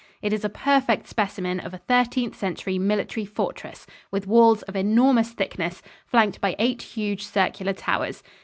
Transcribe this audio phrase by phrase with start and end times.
[0.23, 5.29] It is a perfect specimen of a Thirteenth Century military fortress, with walls of enormous
[5.29, 8.23] thickness, flanked by eight huge, circular towers.